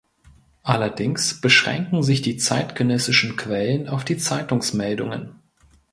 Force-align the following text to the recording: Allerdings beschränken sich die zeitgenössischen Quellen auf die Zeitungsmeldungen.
Allerdings 0.63 1.41
beschränken 1.41 2.01
sich 2.01 2.23
die 2.23 2.35
zeitgenössischen 2.37 3.35
Quellen 3.35 3.87
auf 3.87 4.03
die 4.03 4.17
Zeitungsmeldungen. 4.17 5.35